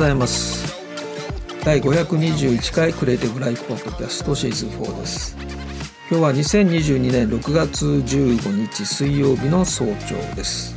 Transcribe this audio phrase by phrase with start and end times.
[0.00, 0.64] ございます。
[1.62, 5.36] 第521回クリエイティブライフポッドキャストシーズン4です。
[6.10, 10.74] 今日は2022年6月15日水曜日の早朝です。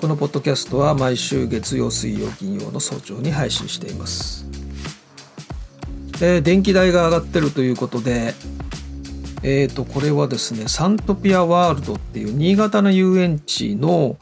[0.00, 4.46] このポッドキャストは毎週月曜水曜金曜の早朝に配信しています。
[6.22, 8.32] えー、電気代が上がってるということで
[9.42, 14.16] えーとこれはですねサントピアワールドっていう新潟の遊園地の、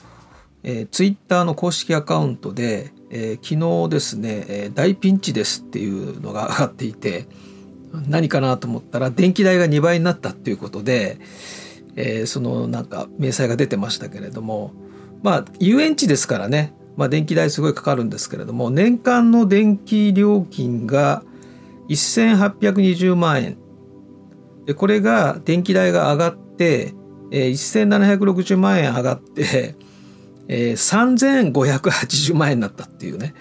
[0.65, 7.27] えー、ツイッターの公式アカウントで、えー、昨日ですね、えー、大ピンチですっていうのが上がっていて
[8.07, 11.19] 何かなと思ったら電気代が2倍になったっていうことで、
[11.97, 14.73] えー、そのなんか明細が出てましたけれども
[15.23, 21.25] まあ遊園地ですからね、まあ、電気代すごいかかるんですけれども年間の電気料金が
[21.89, 23.59] 1820万円。
[24.67, 26.95] でこれが電気代が上がって、
[27.33, 29.75] えー、1760万円上がって
[30.53, 33.35] えー、3580万円になったっていうね。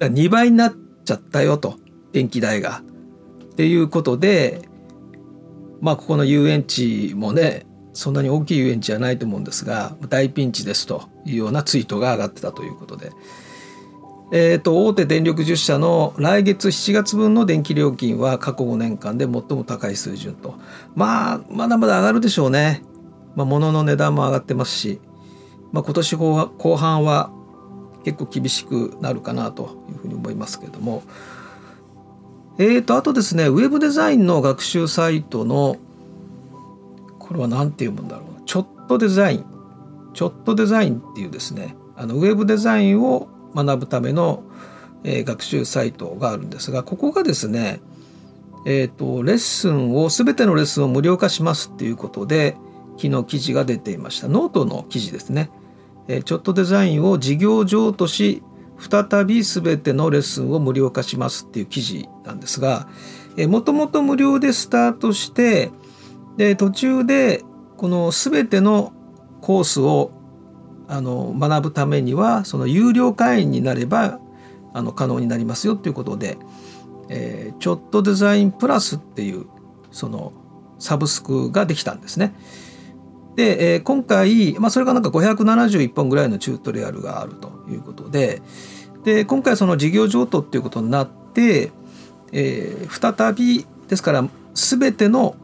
[0.00, 1.76] 2倍になっちゃったよと、
[2.12, 2.82] 電気代が。
[3.52, 4.68] っていうことで、
[5.80, 13.12] まあここの遊園地もね、そんなに大きい遊園地じゃないと思うんですが、大ピンチですというようなツイートが上がってたということで。
[14.32, 20.54] えーと、大手電力10社の来月7月分の電気料金は過去5年間で最も高い水準と
[20.94, 22.84] まあまだまだ上がるでしょうね、
[23.34, 25.00] まあ、物の値段も上がってますし
[25.72, 27.30] まあ、今年後半は
[28.04, 31.02] 結構厳しくなるかなというふうに思いますけれども。
[32.58, 35.78] えーとあとですねウェブデザインの学習サイトの
[37.18, 39.44] これは何て読むんだろうちょっとデザイン。
[40.12, 41.76] ちょっとデザインっていうですね。
[41.96, 44.42] あのウェブデザインを学ぶための、
[45.04, 47.80] え、学習サイトがあるんですがここがですね
[48.66, 52.56] えーとレッスンを全てのレッスンを無料化しますっていうことで
[52.98, 54.28] 昨日記事が出ていました。
[54.28, 55.50] ノートの記事ですね。
[56.24, 58.42] ちょっとデザインを事業上とし
[58.78, 62.88] 再び全てのレッスンを無料化しますっていう記事なんですが
[63.48, 65.70] もともと無料でスタートして
[66.36, 67.44] で途中で
[67.76, 68.92] この全ての
[69.40, 70.12] コースを
[70.88, 74.18] あの学ぶためにはその有料会員になれば
[74.72, 76.38] あの可能になりますよということで、
[77.08, 79.46] えー、ちょっとデザインプラスっていう
[79.90, 80.32] その
[80.78, 82.34] サブスクができたんですね。
[83.40, 88.42] で、えー、今回、まあ、それがなんか571本ぐらいのチュートリアルがあるということで
[89.02, 91.72] で今回その事業譲渡っていうことになって、
[92.32, 95.36] えー、再びですから全ての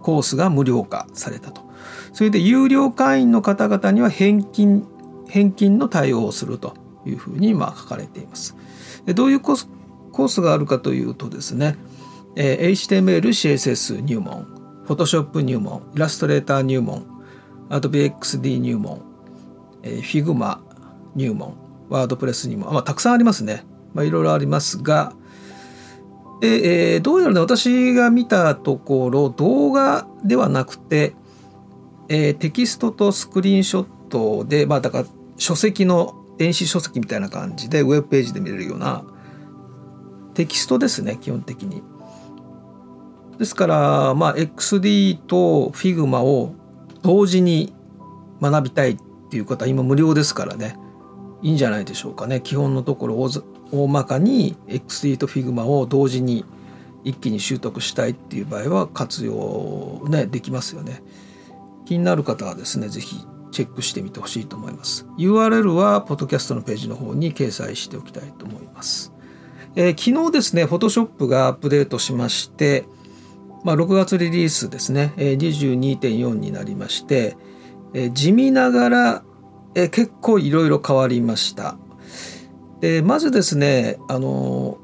[0.00, 1.60] コースが無料化されたと。
[2.14, 4.86] それで有料会員の方々には返金
[5.28, 8.56] 返金の対応をするというふうにま書かれています。
[9.04, 11.76] でどういうコースがあるかというとですね、
[12.34, 14.57] え、HTML、CSS 入門
[14.88, 17.04] フォトショップ入門、イラストレーター入門、
[17.68, 19.02] Adobe XD 入門、
[19.82, 20.60] えー、Figma
[21.14, 21.58] 入門、
[21.90, 23.66] ワードプレス入門、まあ、たくさんありますね。
[23.92, 25.12] まあ、いろいろありますが、
[26.40, 31.14] で、えー、どうやらね、私が見たところ、動画ではなくて、
[32.08, 35.04] えー、テキストとスクリーンショットで、まあ、だから
[35.36, 39.04] 書籍の電子書籍みたいな感じで、ウェブページで見れるような
[40.32, 41.82] テキストですね、基本的に。
[43.38, 46.54] ですから、まあ、XD と Figma を
[47.02, 47.72] 同時に
[48.40, 48.98] 学びたいっ
[49.30, 50.76] ていう方今無料ですからね。
[51.40, 52.40] いいんじゃないでしょうかね。
[52.40, 53.30] 基本のところ
[53.70, 56.44] 大まかに XD と Figma を同時に
[57.04, 61.02] 一気に習得したいっていう場合は活用ねできますよね。
[61.86, 65.06] 気になる方はですね是非チェックしてみてほしいと思います。
[65.16, 69.12] URL はポッドキャストのページの方に掲載しておきたいと思います、
[69.74, 72.84] えー、昨日ですね Photoshop がアップデートしまして
[73.64, 75.12] まあ、6月リリースですね。
[75.16, 77.36] 22.4になりまして
[78.12, 79.22] 地味ながら
[79.74, 81.76] 結構いろいろ変わりました。
[82.80, 84.78] でまずですねあの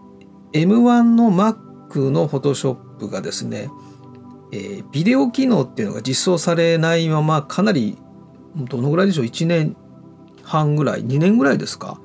[0.53, 3.71] M1 の Mac の Photoshop がですね
[4.93, 7.97] ビデオ機能っていうのが実装されないままかなり
[8.57, 9.77] どのぐらいでしょう？1年
[10.43, 12.01] 半ぐらい？2年ぐらいですか？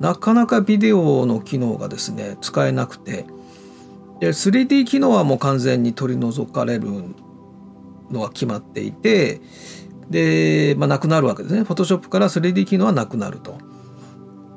[0.00, 3.26] なかなかビデオの機能がですね使えなくて。
[4.20, 6.88] で 3D 機能はもう完全に取り除かれる
[8.10, 9.40] のが決まっていて
[10.10, 13.58] で、まあ、なくなるわけですね Photoshop から 3D 機能はなくなると。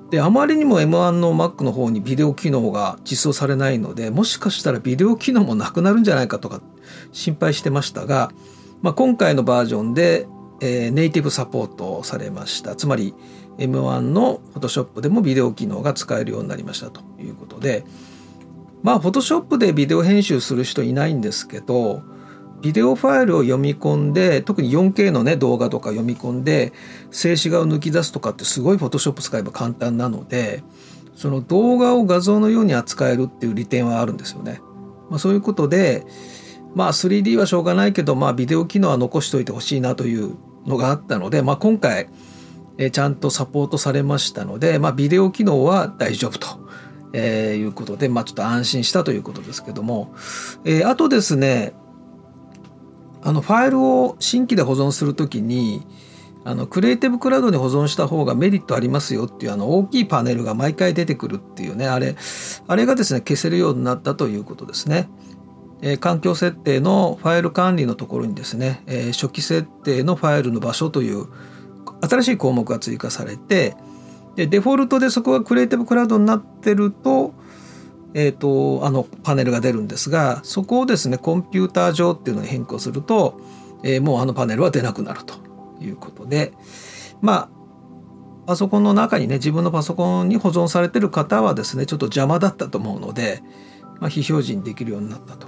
[0.10, 6.62] であまりにも M1 の Mac の方にビデオ機能が実装されないのでもしかしたらビデオ機能もなくなるんじゃないかとか
[7.12, 8.32] 心配してましたが、
[8.82, 10.26] まあ、今回のバージョンで、
[10.62, 13.14] えー、ネイティブサポートされましたつまり
[13.58, 17.84] M1 の Photoshop でもビデオ機能が使えるようになりましたということで、
[18.84, 22.04] まあフォトショップでビデオ編集する人いないんですけど
[22.62, 26.74] ビデオファイルを読み込んで特に 4K のね動画とか読み込んで
[27.12, 30.64] 静止画を抜き出すとかってすごい Photoshop 使えば簡単なので
[31.16, 34.62] その動画を画像のように扱えるっていう利点はあるんですよね。
[35.10, 36.06] まあ、そういうことで
[36.76, 40.36] まあ 3D はしょうがないけどまあビデオ機能は残しておいてほしいなという
[40.66, 42.10] のがあったので、まあ、今回
[42.78, 46.48] えちゃんとサポートされましたので、まあ、ビデオ機能は大丈夫と、
[47.14, 50.14] えー、いうことで、まあ、ちょっと安心したということですけども、
[50.66, 51.74] えー、あとですね
[53.22, 55.86] あのファイルを新規で保存するときに
[56.46, 62.16] あのクリエイティブクラウドに保存した方がメリットありますよっていうあの大きいパネルが毎回出てくるっていうねあれ
[62.68, 65.10] あれがですね消せるようになったということですね。
[65.82, 71.28] えー、環境設定のファイル管理のところにですね、えー、初期設定のファイルの場所という
[72.02, 73.76] 新しい項目が追加されて
[74.38, 77.34] でデフォルトでそこがクリエイティブクラウドになってると,、
[78.14, 83.42] えーと、あのパネルが出るんですがそこをですねコンピューター上っていうのに変更すると、
[83.84, 85.34] えー、もうあのパネルは出なくなると
[85.84, 86.54] いうことで
[87.20, 87.50] まあ
[88.46, 93.42] パソコンの中にね自分のパソコンに保存されてる方はですねちょっと邪魔だったと思うので、
[94.00, 95.48] まあ、非表示にできるようになったと。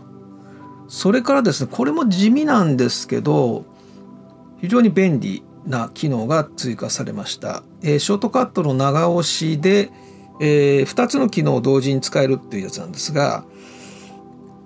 [0.88, 3.64] それからですねこれも地味なんですけど
[4.60, 7.64] 非常に便利な機能が追加されました。
[7.82, 9.92] えー、ショートカットの長押しで、
[10.42, 13.44] えー、2つの機能を同時に使えるっていうやつなんですが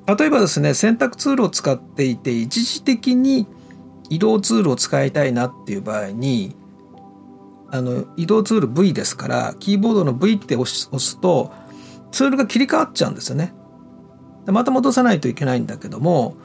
[0.08, 3.48] 例えばですね選択ツールを使っていて一時的に
[4.10, 6.56] 移動ツールを使いたいなっていう場合に
[7.70, 11.52] あの移動ツール V ですからキーボードの V って押すと
[12.12, 13.54] ツールが切り替わっちゃうんですよね。
[14.46, 16.36] でまた戻さないといけないんだけども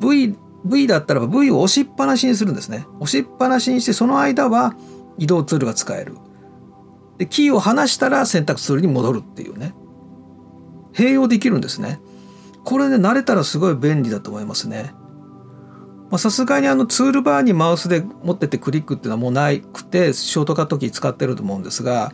[0.00, 0.36] V
[0.68, 2.86] V だったらば V を押しっぱなしにするんですね。
[3.00, 4.74] 押しっぱなしにしてその間は
[5.18, 6.16] 移動ツールが使える。
[7.18, 9.74] で、キーを離したら選択ツールに戻るっていうね。
[10.92, 12.00] 併用できるんですね。
[12.64, 14.92] これね、慣れたらすごい便利だと思いますね。
[16.18, 22.12] さすがにあのツールバーにマウスで持っててクリックっていうのはもうなくて、ショートカットキー使ってると思うんですが、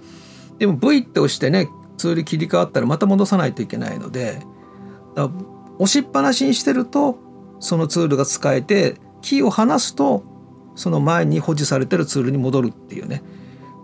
[0.59, 1.69] でも V って押してね、
[1.99, 4.41] ツール切り替わったらまた戻さないといけないので、
[5.15, 7.19] 押しっぱなしにしてると
[7.63, 10.25] そのツールが使えてキーを離すと
[10.75, 13.23] その前に保持されてるツールに戻るっていうね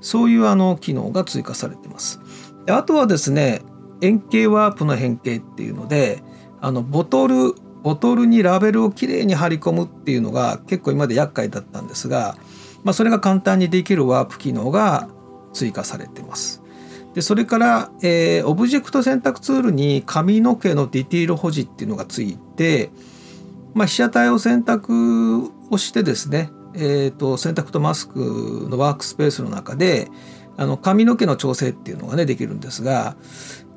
[0.01, 2.21] そういうあの機能が追加されてます。
[2.67, 3.63] であとはですね
[4.01, 6.23] 円形ワープの変形っていうので
[6.61, 12.37] あのボトルボトルにラベルをきれいに貼り込むっていうのが結構今まで厄介だったんですが、
[12.83, 15.09] まあ、それが簡単にできるワープ機能が
[15.53, 16.63] 追加されてます。
[17.15, 22.91] でそれから、えー、オブジェクト選択ツールに髪の毛のディティール保持っていうのがついて
[23.79, 30.09] まあ、被写体を選択をしてですね、えーと、選択とマスクのワークスペースの中で
[30.57, 33.17] あの髪の毛の調整っていうのがねできるんですが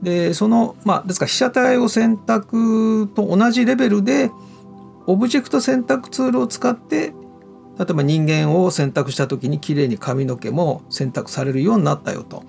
[0.01, 4.31] でそのまあですから被写体を選択と同じレベルで
[5.06, 7.13] オブジェクト選択ツールを使って
[7.77, 12.43] 例えば人間を選択した時にきれいに髪の毛も選択されるようになったよと。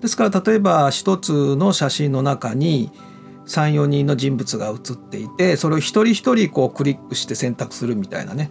[0.00, 2.90] ですから例えば一つの写真の中に
[3.46, 8.50] 34人の人物が写っていてそれを一人一人こうクリックして選択するみたいなね、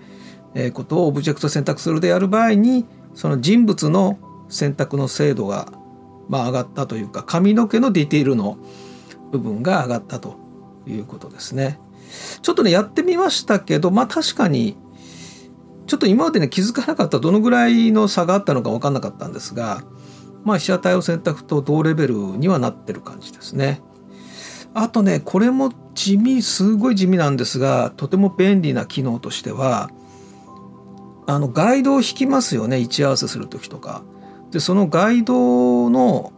[0.53, 2.85] えー、ことをオブジェクト選択するでやる場合に
[3.15, 4.19] その人物の
[4.49, 5.71] 選択の精度が
[6.29, 8.57] まあ上がったというか髪の毛のディティールの
[9.31, 10.37] 部分が上がったと
[10.87, 11.79] いうことですね。
[12.41, 14.77] ちょっとねやってみましたけどまあ確かに
[15.87, 19.83] ちょっと今までね気づかなかったどのぐらいの差があったのか分かんなかったんですが
[20.43, 23.81] まあ被写体を選択と同レベルにはなってる感じですね。
[24.73, 29.89] あとねこれも地味すごい地味なんですがとても便利な機能としては
[31.27, 34.03] あのガイドを引きますよね位置合わせする時とか。
[34.51, 36.31] でそのガイドの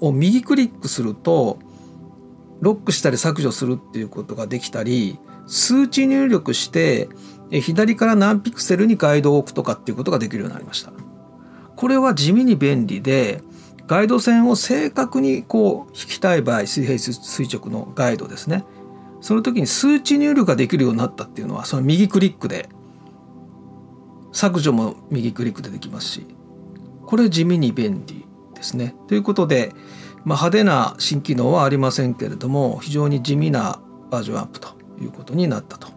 [0.00, 1.58] を右クリックすると
[2.60, 7.08] ロックしたり削除するっていうことができたり数値入力して
[7.50, 10.92] 左から何ピクセルにガイドを置くとかっていうことができるようになりました。
[11.76, 13.42] これは地味に便利で
[13.86, 18.64] ガイド線を正確にこう引きたい場合水平垂直のガイドですね
[19.20, 22.68] その時に数値入力ができるようになったっていうのはその右クリックで
[24.32, 26.26] 削除も右クリックでできますし
[27.06, 28.24] これ地味に便利
[28.54, 28.94] ですね。
[29.08, 29.72] ということで、
[30.24, 34.68] まあ、派手な新機能はありませんけれども非常に地味なバージョンアップと
[35.00, 35.93] いうことになったと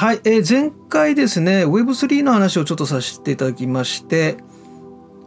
[0.00, 4.38] はい、えー、前回ですね Web3 の話をちょっとさせていただきまして、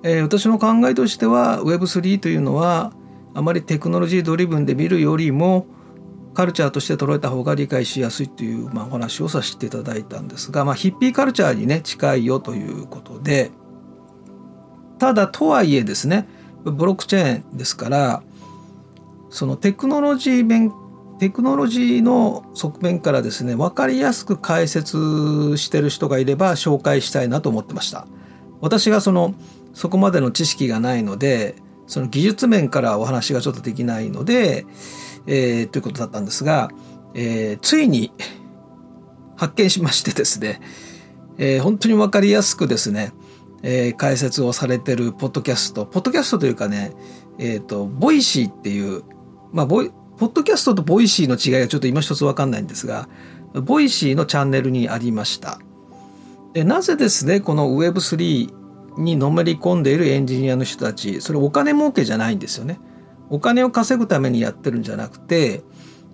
[0.01, 2.91] えー、私の考えとしては Web3 というのは
[3.35, 5.67] あまりテクノロジードリブンで見るよりも
[6.33, 13.51] カルチャーとして捉えた方が理解しやすいという、まあ、お話をさせていただいたんですが、まあ、ヒッピーカルチャーにね近いよということで
[14.97, 16.27] ただとはいえですね
[16.63, 18.23] ブロックチェーンですから
[19.29, 20.73] そのテクノロジー面
[21.19, 28.07] テクノロジーの側面からですね分かりやすく解説してる人がいれば紹介したいなと思ってました。
[28.61, 29.33] 私がその
[29.73, 31.55] そこまでの知識がないので
[31.87, 34.65] その技術面からお話がちょっとできないので、
[35.27, 36.69] えー、ということだったんですが、
[37.13, 38.11] えー、ついに
[39.35, 40.61] 発見しましてですね、
[41.37, 43.11] えー、本当に分かりやすくですね、
[43.63, 45.85] えー、解説をされてるポッドキャスト。
[45.85, 46.93] ポッドキャストというかね
[47.37, 49.03] えっ、ー、とボイシーっていう
[49.51, 49.91] まあボイ
[50.23, 53.09] ポッドキャストとボイシーの違いがちょっと今一つ分かんないんですが
[53.55, 55.59] ボイシーのチャンネルにありました。
[56.53, 58.53] でなぜですねこの Web3
[58.99, 62.79] にのめり込んでいるエンジニアの人たちそれお金儲けじゃないんですよね。
[63.29, 65.61] お金を稼ぐためにやってるんじゃなくて、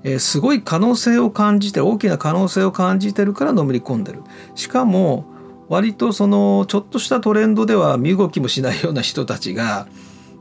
[0.03, 4.23] えー、すごい可能性を感じて大きな可能性を感じてるからのめり込んでる。
[4.55, 5.25] しかも
[5.67, 9.87] 割とそのちょっとしたトレンドでは身動きもしないような人たちが、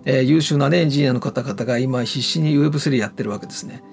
[0.08, 3.84] えー、優秀な、ね、エンジニアの方々が今必死に Web3 やってるわけですね。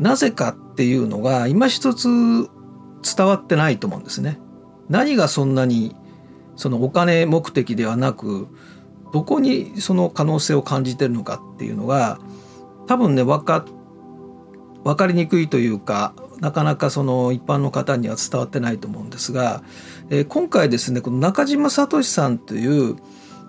[0.00, 4.40] なぜかっていうのが今一つ伝わってないと思うんですね。
[4.88, 5.94] 何がそんなに
[6.56, 8.48] そのお金目的ではなく
[9.12, 12.18] どこにその可能性を感じてるのかっていうのが
[12.86, 13.66] 多分ね分か
[14.82, 19.62] 分かりにくいというかなかなかその一般の方には伝わってないと思うんですが、
[20.08, 22.96] えー、今回ですねこの中島聡さんという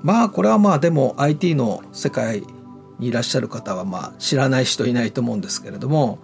[0.04, 2.44] まあこれはまあでも IT の世界
[3.00, 6.20] にいらっしゃる方はまあ知らない人いないと思うんですけれども、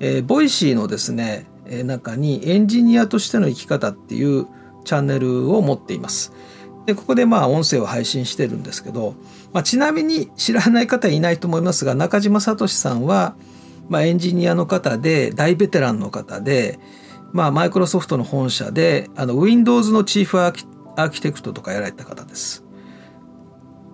[0.00, 1.46] えー、ボイシーのですね
[1.84, 4.46] 中にエンジニアとしての生き方っていう
[4.84, 6.32] チャンネルを持っています。
[6.86, 9.14] でここでまあ音声を配信してるんですけど、
[9.52, 13.36] まあ、ちなみに知らない方いないと思いますが中島聡さんは、
[13.90, 16.78] まあ、エンジニアの方で大ベテランの方で、
[17.34, 22.64] まあ、マイクロソフトの本社であの Windows のチーフアーキテクトとかやられた方です。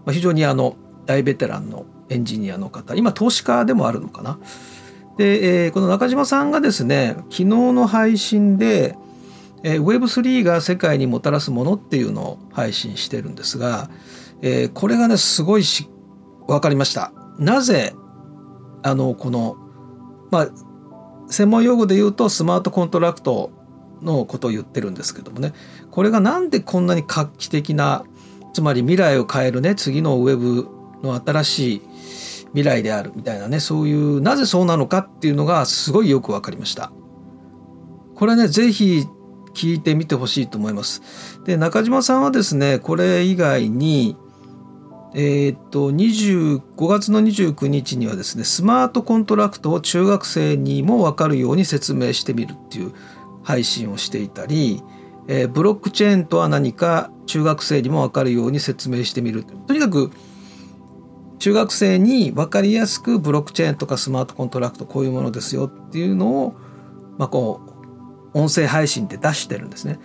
[0.05, 4.39] まあ、非常にあの大ベテランのエンジニアの方今投資家でもあるのかな。
[5.17, 8.97] で、えー、この中島さんがですね昨日の配信で
[9.65, 13.89] えー、Web3 が世界にもたらすものっていうのを配信してるんですが、
[14.43, 15.89] えー、これがねすごいし
[16.47, 17.13] 分かりました。
[17.39, 17.95] なぜ
[18.83, 19.57] あのこの
[20.31, 20.49] まあ
[21.29, 23.51] 専門用語で言うとスマートコントラクト
[24.03, 25.55] のことを言ってるんですけどもね
[25.91, 28.05] これがなんでこんなに画期的な
[28.55, 30.69] つまり未来を変えるね次のウェブ
[31.03, 31.83] の新しい
[32.47, 36.93] 未来であるみたいなねそういうなぜそうなのかっていうのがすごいよく分かりました。
[38.15, 39.09] これね是非
[39.55, 41.03] 聞いてみてほしいと思います。
[41.45, 44.17] で中島さんはですねこれ以外に
[45.15, 52.93] えー、っと25月の29日にはですねスマートコントラクトを中学生にも分かるように説明してみるっていう
[53.43, 54.83] 配信をしていたり、
[55.29, 60.11] えー、ブロックチェーンとは何か中学生にも分かるように説明してみるとにかく
[61.39, 66.55] 中学生に分かりやすくブロックチェーンとかスマートコントラクトこういうものですよっていうのを、
[67.19, 67.61] まあ、こ
[68.35, 69.99] う音声配信って出してるんですね。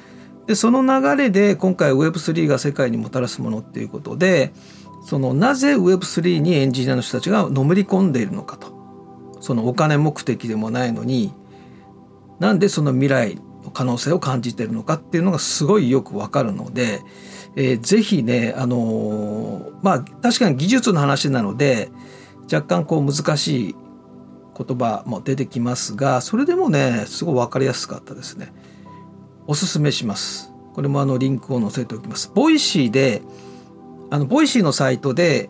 [0.48, 4.52] でその流れで今回 Web3 が世界にもたらすものっていうことで
[5.06, 11.34] そのなぜ Web3 にエンジニアの人たちがのめり込んでいるのかとそのお金目的でもないのに
[12.40, 13.40] なんでその未来
[13.80, 17.00] 可能性を感じているのかっていうのがすごいよくわかるので、
[17.56, 21.90] えー、ぜひねあのー、まあ確かに技術の話なので
[22.52, 23.76] 若干こう難しい
[24.58, 28.52] 言葉も出てきますがそれでもねすごい分かりやすかったですね。
[29.48, 30.52] おすすめします。
[30.74, 32.30] これもあのリンクを載せておきます。
[32.36, 33.22] ボイシーで
[34.10, 35.50] あのボイシーのサイトで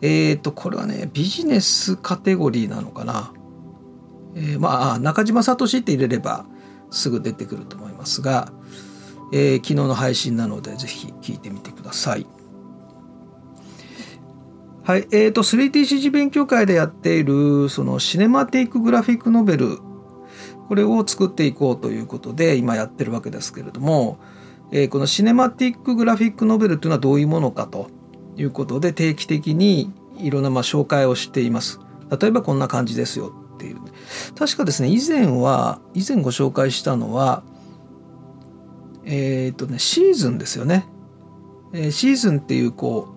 [0.00, 3.34] えっ、ー、とこれはねビジネスカテゴリーなのかな、
[4.34, 6.46] えー、まあ中島聡って入れれば
[6.90, 8.52] すぐ出てくると思いますが、
[9.32, 12.26] えー、昨日の配信なのでぜひ聞いてみてください。
[14.82, 19.78] はい、えーと、3DCG 勉強会でやっているそのシネマティックグラフィックノベル
[20.68, 24.18] これを作っていこうということで今やってるわけですけれども、
[24.72, 27.88] えー、このシネマティックグラフィックノベルというのはどういうものかと
[28.36, 31.78] いうことで定期的にいろんなまあ紹介をしています。
[32.18, 33.76] 例えばこんな感じですよっていう。
[34.34, 37.42] 確かですね以前は以前ご紹介したのは
[39.04, 40.86] えっ、とねシーズンですよね。
[41.72, 43.14] えー、シーズンっていうこ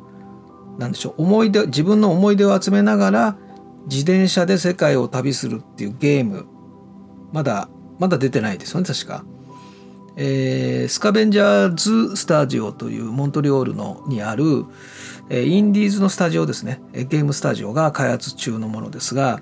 [0.77, 3.37] うなんでしょう思い出自分の思い出を集めながら
[3.85, 6.45] 自転車で世界を旅するっていうゲーム
[7.31, 7.69] まだ
[7.99, 9.23] まだ出てないですよね確か。
[10.15, 14.65] えー、スカベンジャーズスタジオというモントリオールのにある、
[15.31, 19.39] え、インディーズのスタジオですねゲームスタジオが開発中のものですが、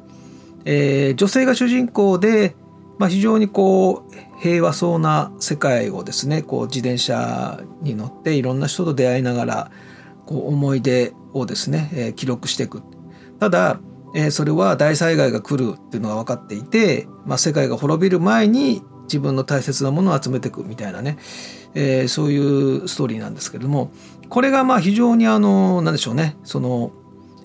[0.66, 2.56] えー、女性が主人公で、
[3.00, 9.72] まあ、非常にこう平和そうな世界をですねこう自転車に乗っていろんな人と出会いながら
[10.26, 12.84] こう思い出をですね、えー、記録していく。
[13.40, 13.80] ただ
[14.14, 21.18] えー、それは大災害が来るっていうのが分かっていて、まあ、世界が滅びる前に自分の大切なものを集めていくみたいなね、
[21.74, 23.92] えー、そういうストーリーなんですけれども
[24.30, 26.92] これがまあ非常にあの何でしょうねその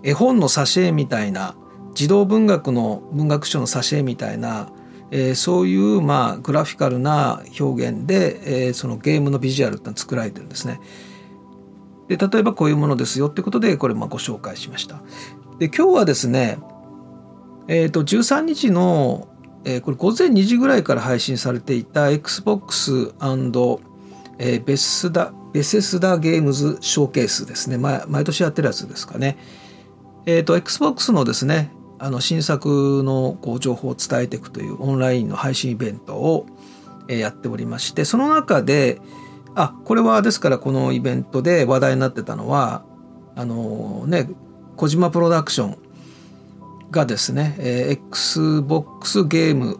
[0.03, 1.57] 絵本の挿絵みたいな
[1.97, 4.71] 児童文学の文学書の挿絵みたいな、
[5.11, 10.79] えー、そういうまあグラフィカルな表現で、えー、そのゲームのビジュアルってのは作られてるんですね。
[12.09, 15.03] で例えばこういうものですよってことでこれまあご紹介しました。
[15.59, 16.59] で今日はですね
[17.69, 19.29] えー、と13日の、
[19.65, 23.15] えー、これ午前2時ぐらいから配信されていた XBOX&
[24.39, 29.39] えー、ベスダベセスダゲームズショーケースですね、ま、毎年やってるやつですかね。
[30.27, 36.47] えっ、ー、と XBOX のですねあの新作のこう情報を伝えていくというオンラインの配信イベントを、
[37.09, 39.01] やっておりましてその中で
[39.55, 42.85] あこれはですからこのイベントで話題になってたのは
[43.37, 44.29] あの、ね
[44.77, 45.79] 小島プロダクション
[46.91, 49.79] がですね、えー、XBOX ゲーム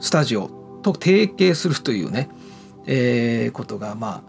[0.00, 0.48] スタジオ
[0.82, 2.28] と提携するというね、
[2.86, 4.22] えー、ことがまあ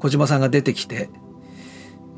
[0.00, 1.08] 小島さんが出てきて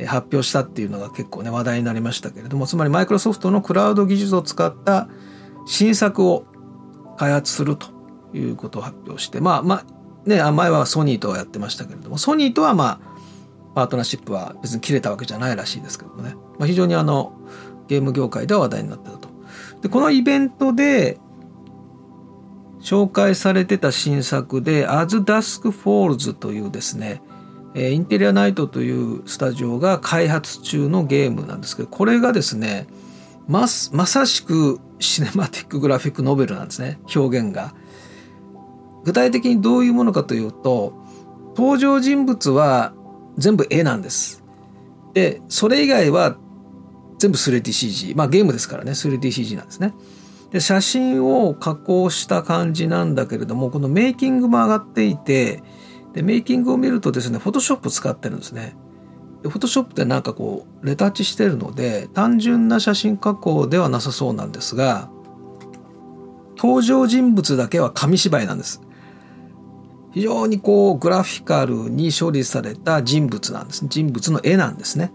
[0.07, 5.09] 発表したっていうのが結構ね話題になりましたけれどもつまりマイクロソフトのクラウド技術を使った
[5.67, 6.47] 新作を
[7.17, 7.89] 開発すると
[8.33, 13.11] いうことを発表してまあまあね前はソニーとはやってましたけれどもソニーとはまあ
[13.75, 17.33] パートナーシップは別に切れたわけじゃないらしいですけどもね、まあ、非常にあの
[17.89, 19.29] ゲーム業界では話題になってたと。
[19.83, 21.19] でこのイベントで
[22.81, 27.23] 紹介されてた新作で「As Dusk Falls」というですね
[27.75, 32.87] えインテリアナイトというスタジオが開発中のゲームなんですけどこれがですね
[33.47, 37.75] ままさしくシネマティックグラフィックノベルなんですね表現が。
[39.03, 40.93] 具体的にどういうものかというと
[41.57, 42.93] 登場人物は
[43.39, 44.45] 全部絵なんです。
[45.15, 46.37] でそれ以外は
[47.19, 49.95] 全部 3DCG まあゲームですからね 3DCG なんですね。
[50.51, 55.63] で写真を加工した感じなんだけれどもこのメイキングも上がっていて
[56.13, 58.77] でメイキングを見るとですねフォトショップ使ってるんですね。
[59.43, 65.09] でフォトショップってなんかこうレタッチしてるので単純な写真加工ではなさそうなんですが
[66.57, 68.83] 登場人物だけは紙芝居なんです。
[70.13, 73.87] 非常にこうグラフィカルに処理された人物なんです。
[73.89, 75.13] 人物の絵なんですね。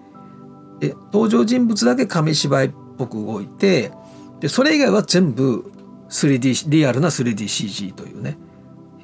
[0.79, 3.91] で登場人物だけ紙芝居っぽく動いて
[4.39, 5.71] でそれ以外は全部
[6.09, 8.37] 3D リアルな 3DCG というね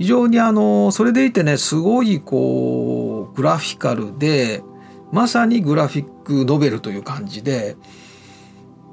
[0.01, 4.63] 非常にあのそれでいてねすごいこうグラフィカルで
[5.11, 7.77] まさにグラフィックノベルという感じで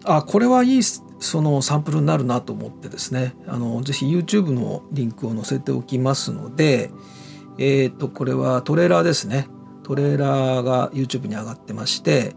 [0.04, 6.90] あこれはいいそのサンプルになるなと思ってですねあのぜひ YouTube のリンクを載せておきますので
[7.56, 9.48] えっ、ー、とこれはトレーラーですね。
[9.84, 12.34] トレーラーが YouTube に上がってまして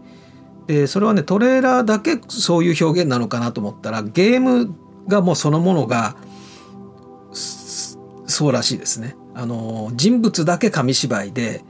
[0.66, 4.74] でそれはねトレーラーだけそういう表現なのかなと思ったらゲーム
[5.06, 6.16] がもうそのものが
[8.32, 9.16] そうらしいですね。
[9.34, 11.64] あの人物だけ紙芝居で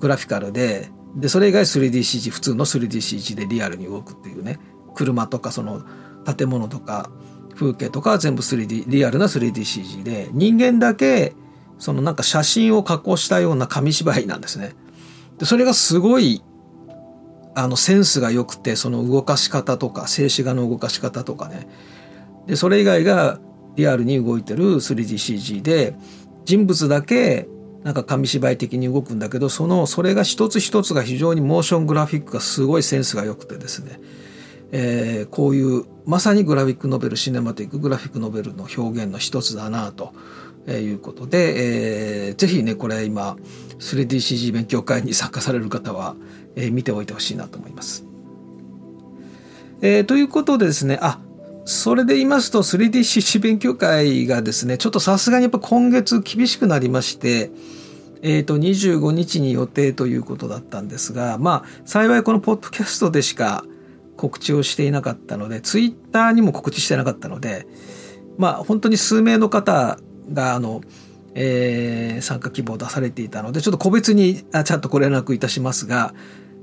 [0.00, 4.58] グラフィカルででそれ以外 3DCG 普通の 3DCG でリアルに動くっていうね
[4.94, 5.82] 車とかその
[6.24, 7.10] 建物とか
[7.54, 11.34] 風景とかは全部 3D リアルな 3DCG で人間だけ
[11.78, 14.74] そのなんか写真を加工したような紙芝居なんですね。
[15.38, 16.42] でそれがすごい
[17.54, 21.68] あのセンスが良くてその動かし方とか静止画の動かし方とかね
[22.46, 23.38] でそれ以外が
[23.76, 25.96] リアルに動いてる 3DCG で
[26.44, 27.48] 人物だけ
[27.84, 34.00] なんか紙芝居的に動くんだけどそのそれが一つ一つが非常にモーショングラフィックがすごいセンスが良くてですね、
[34.72, 40.14] えー、こういうまさにグラフィックノベルシネマティックグラフィックノベルの表現の一つだなと
[40.66, 43.36] いうことで、えー、ぜひねこれ今
[43.78, 46.16] 3DCG 勉強会に参加される方は、
[46.56, 48.06] えー、見ておいてほしいなと思います。
[49.82, 51.20] えー、ということでですねあ
[51.64, 57.50] それで言いますと 3DCC 勉強会がですねちょっとさすがにやっぱ今月厳しくなりまして、
[58.22, 63.64] えー、と25日に予定ということだったんですがまあ幸いこのポッドキャストでしか
[64.16, 67.66] 告知をしていなかったのでツイッターにも告知してなかったので
[68.36, 69.98] まあ本当に数名の方
[70.32, 70.82] があの、
[71.34, 76.14] えー、参加希望を出されていたのでちょっと個別にあちゃんとご連絡いたしますが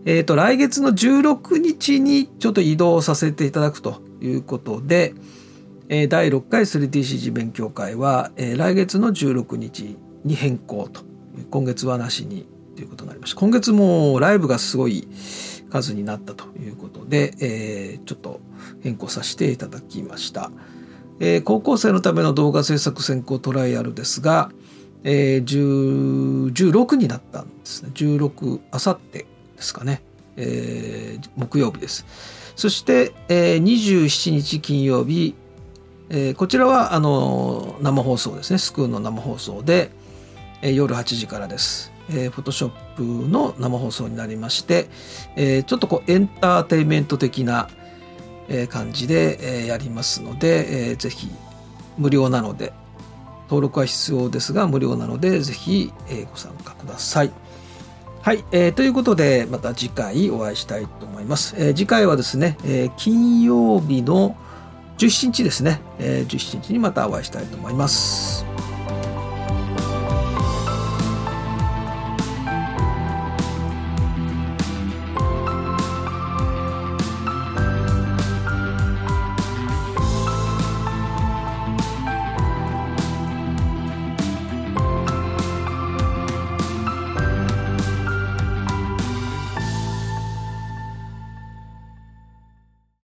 [0.04, 5.14] えー、と来月の16日にちょっと移動させていただくということで、
[5.90, 11.02] えー、第6回 3DCG 勉強会は、えー、来月の16日に変更と
[11.50, 13.40] 今月はなしにということになりました。
[13.40, 15.08] 今月もライブがすごい
[15.70, 18.40] 数になったということで、えー、ちょっと
[18.82, 20.52] 変更させていただきました、
[21.20, 24.52] えー、高校生のための動画制作専攻トライアルですが、
[25.04, 27.92] えー、16になったんですね。
[27.94, 30.02] 16あさってですかね、
[30.36, 32.06] えー、木曜日です。
[32.56, 35.36] そして、えー、27日金曜日、
[36.10, 39.92] えー、こちらはあの生放送ですねスクーンの生放送で、
[40.62, 41.92] えー、夜8時からです。
[42.10, 44.90] フォトショップの生放送になりまして、
[45.38, 47.70] えー、ちょっとこうエンターテインメント的な、
[48.68, 51.30] 感じで、やりますので、えー、ぜひ
[51.98, 52.74] 無料なので
[53.46, 55.94] 登録は必要ですが無料なのでぜひ、
[56.30, 57.32] ご参加ください。
[58.22, 61.56] はい、えー、ということでまた次回お会いしたいと思います。
[61.58, 64.38] えー、次回はですね、えー、金曜日の
[65.00, 68.51] 17日ですね、えー、17日にまたお会いしたいと思います。